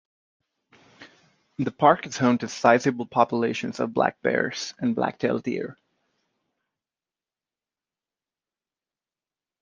[1.59, 5.77] The park is home to sizable populations of black bears and Black-tailed deer.